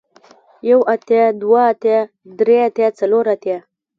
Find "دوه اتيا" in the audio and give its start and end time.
1.41-1.99